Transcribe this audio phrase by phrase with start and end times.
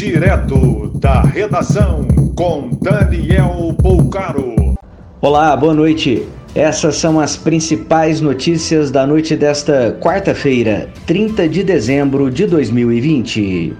[0.00, 4.74] Direto da redação com Daniel Poucaro.
[5.20, 6.26] Olá, boa noite.
[6.54, 13.76] Essas são as principais notícias da noite desta quarta-feira, 30 de dezembro de 2020.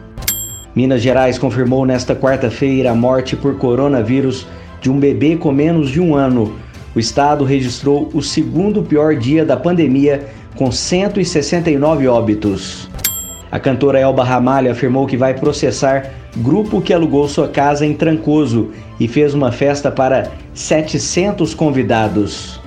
[0.77, 4.47] Minas Gerais confirmou nesta quarta-feira a morte por coronavírus
[4.83, 6.55] de um bebê com menos de um ano.
[6.95, 12.90] O estado registrou o segundo pior dia da pandemia, com 169 óbitos.
[13.53, 18.71] A cantora Elba Ramalho afirmou que vai processar grupo que alugou sua casa em Trancoso
[19.01, 22.61] e fez uma festa para 700 convidados.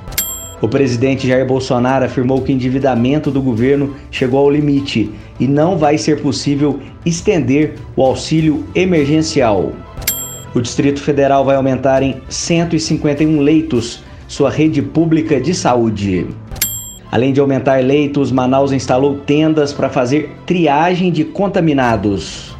[0.61, 5.77] O presidente Jair Bolsonaro afirmou que o endividamento do governo chegou ao limite e não
[5.77, 9.71] vai ser possível estender o auxílio emergencial.
[10.53, 16.27] O Distrito Federal vai aumentar em 151 leitos sua rede pública de saúde.
[17.13, 22.55] Além de aumentar leitos, Manaus instalou tendas para fazer triagem de contaminados.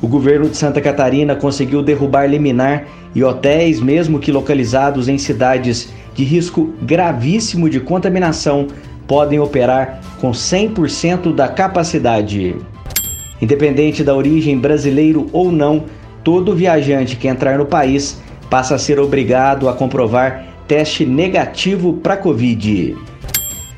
[0.00, 2.84] O governo de Santa Catarina conseguiu derrubar liminar
[3.16, 8.68] e hotéis, mesmo que localizados em cidades de risco gravíssimo de contaminação,
[9.08, 12.54] podem operar com 100% da capacidade.
[13.42, 15.86] Independente da origem brasileiro ou não,
[16.22, 22.16] todo viajante que entrar no país passa a ser obrigado a comprovar teste negativo para
[22.16, 22.96] Covid.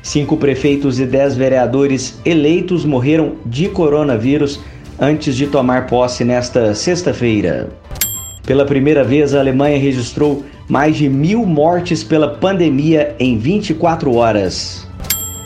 [0.03, 4.59] Cinco prefeitos e dez vereadores eleitos morreram de coronavírus
[4.99, 7.69] antes de tomar posse nesta sexta-feira.
[8.45, 14.85] Pela primeira vez, a Alemanha registrou mais de mil mortes pela pandemia em 24 horas.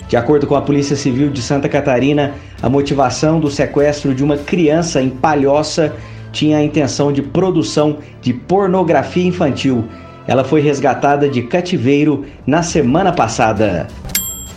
[0.09, 4.37] De acordo com a Polícia Civil de Santa Catarina, a motivação do sequestro de uma
[4.37, 5.93] criança em Palhoça
[6.31, 9.83] tinha a intenção de produção de pornografia infantil.
[10.27, 13.87] Ela foi resgatada de cativeiro na semana passada.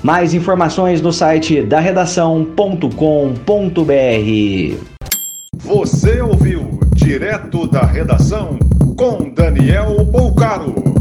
[0.02, 2.90] Mais informações no site da redação.com.br.
[5.56, 8.58] Você ouviu direto da redação
[8.96, 10.99] com Daniel Bolcaro.